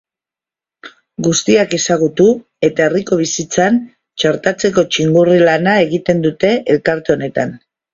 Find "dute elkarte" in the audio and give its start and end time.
6.31-7.21